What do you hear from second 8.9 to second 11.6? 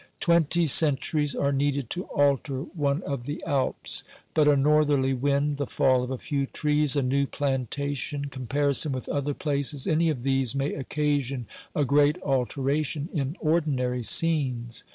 with other places, any of these may occasion